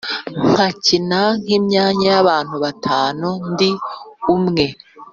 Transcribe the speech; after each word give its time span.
nkakina 0.49 1.19
nk'imyanya 1.39 2.05
y’abantu 2.17 2.55
batanu 2.63 3.27
ndi 3.51 3.69
umwe, 4.35 4.65